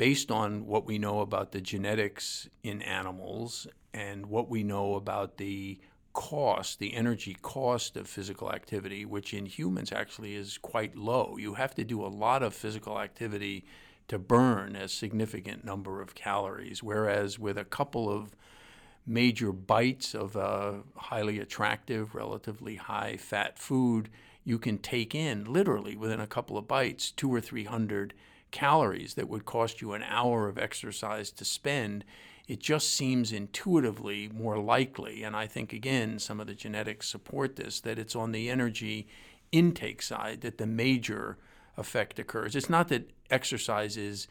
based 0.00 0.30
on 0.30 0.66
what 0.66 0.86
we 0.86 0.98
know 0.98 1.20
about 1.20 1.52
the 1.52 1.60
genetics 1.60 2.48
in 2.62 2.80
animals 2.80 3.66
and 3.92 4.24
what 4.24 4.48
we 4.48 4.64
know 4.64 4.94
about 4.94 5.36
the 5.36 5.78
cost, 6.14 6.78
the 6.78 6.94
energy 6.94 7.36
cost 7.42 7.98
of 7.98 8.08
physical 8.08 8.50
activity, 8.50 9.04
which 9.04 9.34
in 9.34 9.44
humans 9.44 9.92
actually 9.92 10.34
is 10.34 10.56
quite 10.56 10.96
low. 10.96 11.36
You 11.38 11.52
have 11.52 11.74
to 11.74 11.84
do 11.84 12.02
a 12.02 12.08
lot 12.08 12.42
of 12.42 12.54
physical 12.54 12.98
activity 12.98 13.66
to 14.08 14.18
burn 14.18 14.74
a 14.74 14.88
significant 14.88 15.66
number 15.66 16.00
of 16.00 16.14
calories, 16.14 16.82
whereas 16.82 17.38
with 17.38 17.58
a 17.58 17.64
couple 17.66 18.08
of 18.08 18.34
major 19.06 19.52
bites 19.52 20.14
of 20.14 20.34
a 20.34 20.80
highly 20.96 21.38
attractive, 21.38 22.14
relatively 22.14 22.76
high 22.76 23.18
fat 23.18 23.58
food, 23.58 24.08
you 24.44 24.58
can 24.58 24.78
take 24.78 25.14
in 25.14 25.44
literally 25.44 25.94
within 25.94 26.20
a 26.20 26.26
couple 26.26 26.56
of 26.56 26.66
bites 26.66 27.10
two 27.10 27.30
or 27.30 27.42
three 27.42 27.64
hundred 27.64 28.14
calories 28.50 29.14
that 29.14 29.28
would 29.28 29.44
cost 29.44 29.80
you 29.80 29.92
an 29.92 30.02
hour 30.02 30.48
of 30.48 30.58
exercise 30.58 31.30
to 31.32 31.44
spend. 31.44 32.04
It 32.48 32.60
just 32.60 32.94
seems 32.94 33.32
intuitively 33.32 34.28
more 34.28 34.58
likely, 34.58 35.22
and 35.22 35.36
I 35.36 35.46
think 35.46 35.72
again 35.72 36.18
some 36.18 36.40
of 36.40 36.46
the 36.46 36.54
genetics 36.54 37.08
support 37.08 37.56
this, 37.56 37.80
that 37.80 37.98
it's 37.98 38.16
on 38.16 38.32
the 38.32 38.50
energy 38.50 39.06
intake 39.52 40.02
side 40.02 40.40
that 40.40 40.58
the 40.58 40.66
major 40.66 41.38
effect 41.76 42.18
occurs. 42.18 42.56
It's 42.56 42.70
not 42.70 42.88
that 42.88 43.10
exercise 43.30 43.96
is 43.96 44.28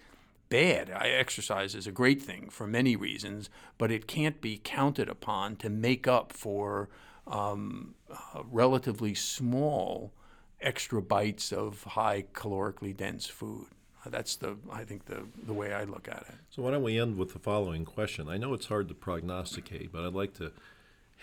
bad. 0.49 0.89
Exercise 0.89 1.75
is 1.75 1.87
a 1.87 1.91
great 1.91 2.21
thing 2.21 2.49
for 2.49 2.67
many 2.67 2.95
reasons, 2.95 3.49
but 3.77 3.91
it 3.91 4.07
can't 4.07 4.41
be 4.41 4.59
counted 4.63 5.07
upon 5.09 5.55
to 5.57 5.69
make 5.69 6.07
up 6.07 6.33
for 6.33 6.89
um, 7.27 7.95
uh, 8.11 8.41
relatively 8.49 9.13
small 9.13 10.11
extra 10.59 11.01
bites 11.01 11.53
of 11.53 11.83
high 11.83 12.25
calorically 12.33 12.95
dense 12.95 13.27
food. 13.27 13.67
That's 14.09 14.35
the 14.35 14.57
I 14.71 14.83
think 14.83 15.05
the 15.05 15.23
the 15.43 15.53
way 15.53 15.73
I 15.73 15.83
look 15.83 16.07
at 16.07 16.25
it. 16.29 16.35
So 16.49 16.63
why 16.63 16.71
don't 16.71 16.83
we 16.83 16.99
end 16.99 17.17
with 17.17 17.33
the 17.33 17.39
following 17.39 17.85
question? 17.85 18.27
I 18.27 18.37
know 18.37 18.53
it's 18.53 18.67
hard 18.67 18.87
to 18.89 18.93
prognosticate, 18.93 19.91
but 19.91 20.03
I'd 20.03 20.13
like 20.13 20.33
to 20.35 20.51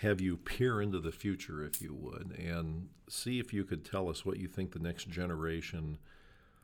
have 0.01 0.21
you 0.21 0.37
peer 0.37 0.81
into 0.81 0.99
the 0.99 1.11
future, 1.11 1.63
if 1.63 1.81
you 1.81 1.93
would, 1.93 2.37
and 2.37 2.89
see 3.09 3.39
if 3.39 3.51
you 3.51 3.63
could 3.63 3.83
tell 3.83 4.09
us 4.09 4.23
what 4.23 4.37
you 4.37 4.47
think 4.47 4.71
the 4.71 4.79
next 4.79 5.09
generation 5.09 5.97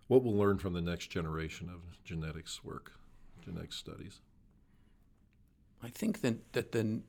what 0.07 0.23
we'll 0.23 0.35
learn 0.35 0.57
from 0.57 0.73
the 0.73 0.81
next 0.81 1.07
generation 1.07 1.69
of 1.69 1.81
genetics 2.03 2.63
work, 2.63 2.93
genetics 3.43 3.75
studies. 3.75 4.21
I 5.81 5.89
think 5.89 6.21
that, 6.21 6.53
that 6.53 6.71
the, 6.71 7.01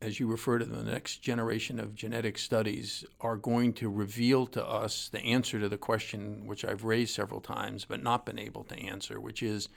as 0.00 0.20
you 0.20 0.26
refer 0.26 0.58
to 0.58 0.64
the 0.64 0.82
next 0.82 1.18
generation 1.18 1.80
of 1.80 1.94
genetic 1.94 2.38
studies, 2.38 3.04
are 3.20 3.36
going 3.36 3.72
to 3.72 3.88
reveal 3.88 4.46
to 4.46 4.64
us 4.64 5.08
the 5.08 5.20
answer 5.20 5.58
to 5.58 5.68
the 5.68 5.78
question 5.78 6.46
which 6.46 6.64
I've 6.64 6.84
raised 6.84 7.14
several 7.14 7.40
times 7.40 7.84
but 7.84 8.02
not 8.02 8.26
been 8.26 8.38
able 8.38 8.64
to 8.64 8.78
answer, 8.78 9.18
which 9.18 9.42
is 9.42 9.68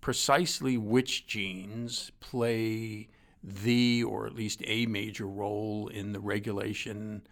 precisely 0.00 0.76
which 0.76 1.26
genes 1.26 2.10
play 2.20 3.08
the 3.42 4.02
or 4.02 4.26
at 4.26 4.34
least 4.34 4.62
a 4.64 4.86
major 4.86 5.26
role 5.26 5.88
in 5.88 6.12
the 6.12 6.20
regulation 6.20 7.22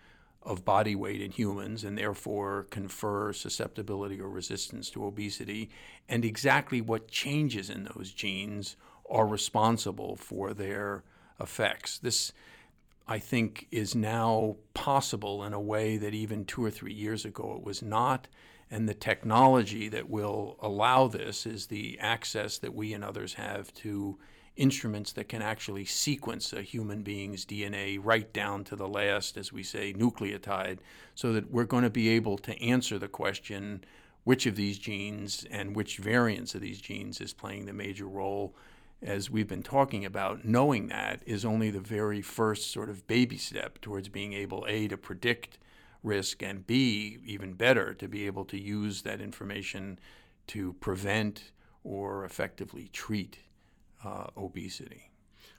of 0.42 0.64
body 0.64 0.94
weight 0.94 1.20
in 1.20 1.32
humans 1.32 1.82
and 1.82 1.98
therefore 1.98 2.68
confer 2.70 3.32
susceptibility 3.32 4.20
or 4.20 4.30
resistance 4.30 4.88
to 4.90 5.04
obesity, 5.04 5.68
and 6.08 6.24
exactly 6.24 6.80
what 6.80 7.08
changes 7.08 7.68
in 7.68 7.88
those 7.96 8.12
genes 8.12 8.76
are 9.10 9.26
responsible 9.26 10.14
for 10.14 10.54
their 10.54 11.02
effects. 11.40 11.98
This, 11.98 12.32
I 13.06 13.18
think, 13.18 13.68
is 13.70 13.94
now 13.94 14.56
possible 14.74 15.44
in 15.44 15.52
a 15.52 15.60
way 15.60 15.96
that 15.96 16.14
even 16.14 16.44
two 16.44 16.64
or 16.64 16.70
three 16.70 16.94
years 16.94 17.24
ago 17.24 17.54
it 17.56 17.64
was 17.64 17.82
not. 17.82 18.28
And 18.70 18.88
the 18.88 18.94
technology 18.94 19.88
that 19.88 20.10
will 20.10 20.56
allow 20.60 21.06
this 21.06 21.46
is 21.46 21.66
the 21.66 21.98
access 22.00 22.58
that 22.58 22.74
we 22.74 22.92
and 22.92 23.04
others 23.04 23.34
have 23.34 23.72
to 23.74 24.18
instruments 24.56 25.12
that 25.12 25.28
can 25.28 25.42
actually 25.42 25.84
sequence 25.84 26.52
a 26.52 26.62
human 26.62 27.02
being's 27.02 27.44
DNA 27.44 27.98
right 28.02 28.32
down 28.32 28.64
to 28.64 28.74
the 28.74 28.88
last, 28.88 29.36
as 29.36 29.52
we 29.52 29.62
say, 29.62 29.92
nucleotide, 29.92 30.78
so 31.14 31.32
that 31.32 31.50
we're 31.50 31.64
going 31.64 31.84
to 31.84 31.90
be 31.90 32.08
able 32.08 32.38
to 32.38 32.60
answer 32.62 32.98
the 32.98 33.08
question 33.08 33.84
which 34.24 34.46
of 34.46 34.56
these 34.56 34.78
genes 34.78 35.46
and 35.50 35.76
which 35.76 35.98
variants 35.98 36.54
of 36.54 36.60
these 36.60 36.80
genes 36.80 37.20
is 37.20 37.32
playing 37.32 37.66
the 37.66 37.72
major 37.72 38.06
role. 38.06 38.54
As 39.02 39.30
we've 39.30 39.48
been 39.48 39.62
talking 39.62 40.04
about, 40.04 40.44
knowing 40.44 40.88
that 40.88 41.22
is 41.26 41.44
only 41.44 41.70
the 41.70 41.80
very 41.80 42.22
first 42.22 42.72
sort 42.72 42.88
of 42.88 43.06
baby 43.06 43.36
step 43.36 43.80
towards 43.80 44.08
being 44.08 44.32
able, 44.32 44.64
A, 44.68 44.88
to 44.88 44.96
predict 44.96 45.58
risk, 46.02 46.42
and 46.42 46.66
B, 46.66 47.18
even 47.24 47.52
better, 47.52 47.92
to 47.94 48.08
be 48.08 48.26
able 48.26 48.44
to 48.46 48.58
use 48.58 49.02
that 49.02 49.20
information 49.20 49.98
to 50.48 50.72
prevent 50.74 51.52
or 51.84 52.24
effectively 52.24 52.88
treat 52.92 53.38
uh, 54.04 54.26
obesity. 54.36 55.10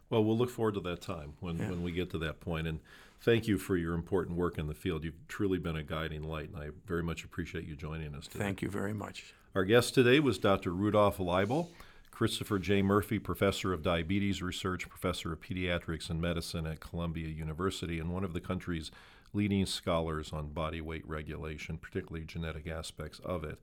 Well, 0.09 0.23
we'll 0.23 0.37
look 0.37 0.49
forward 0.49 0.75
to 0.75 0.79
that 0.81 1.01
time 1.01 1.33
when, 1.39 1.57
yeah. 1.57 1.69
when 1.69 1.83
we 1.83 1.91
get 1.91 2.09
to 2.11 2.17
that 2.19 2.39
point. 2.39 2.65
And 2.65 2.79
thank 3.21 3.47
you 3.47 3.57
for 3.57 3.75
your 3.75 3.93
important 3.93 4.37
work 4.37 4.57
in 4.57 4.67
the 4.67 4.73
field. 4.73 5.03
You've 5.03 5.27
truly 5.27 5.57
been 5.57 5.75
a 5.75 5.83
guiding 5.83 6.23
light, 6.23 6.49
and 6.49 6.57
I 6.57 6.69
very 6.85 7.03
much 7.03 7.23
appreciate 7.23 7.65
you 7.65 7.75
joining 7.75 8.15
us 8.15 8.27
today. 8.27 8.43
Thank 8.43 8.61
you 8.61 8.69
very 8.69 8.93
much. 8.93 9.33
Our 9.53 9.65
guest 9.65 9.93
today 9.93 10.19
was 10.19 10.37
Dr. 10.37 10.71
Rudolph 10.71 11.17
Leibel, 11.17 11.69
Christopher 12.17 12.57
J. 12.57 12.81
Murphy 12.81 13.19
Professor 13.19 13.73
of 13.73 13.83
Diabetes 13.83 14.41
Research, 14.41 14.89
Professor 14.89 15.33
of 15.33 15.39
Pediatrics 15.39 16.09
and 16.09 16.19
Medicine 16.19 16.65
at 16.65 16.79
Columbia 16.79 17.27
University, 17.27 17.99
and 17.99 18.11
one 18.11 18.23
of 18.23 18.33
the 18.33 18.41
country's 18.41 18.89
leading 19.33 19.67
scholars 19.67 20.33
on 20.33 20.47
body 20.47 20.81
weight 20.81 21.07
regulation, 21.07 21.77
particularly 21.77 22.25
genetic 22.25 22.65
aspects 22.65 23.19
of 23.23 23.43
it. 23.43 23.59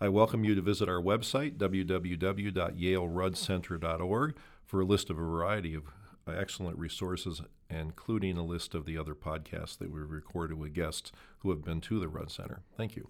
I 0.00 0.10
welcome 0.10 0.44
you 0.44 0.54
to 0.54 0.62
visit 0.62 0.88
our 0.88 1.02
website, 1.02 1.56
www.yaleruddcenter.org, 1.56 4.36
for 4.64 4.80
a 4.80 4.86
list 4.86 5.10
of 5.10 5.18
a 5.18 5.20
variety 5.20 5.74
of 5.74 5.82
excellent 6.28 6.78
resources, 6.78 7.42
including 7.68 8.38
a 8.38 8.44
list 8.44 8.76
of 8.76 8.86
the 8.86 8.96
other 8.96 9.16
podcasts 9.16 9.76
that 9.78 9.90
we've 9.90 10.08
recorded 10.08 10.56
with 10.56 10.72
guests 10.72 11.10
who 11.40 11.50
have 11.50 11.64
been 11.64 11.80
to 11.80 11.98
the 11.98 12.06
Rudd 12.06 12.30
Center. 12.30 12.60
Thank 12.76 12.94
you. 12.94 13.08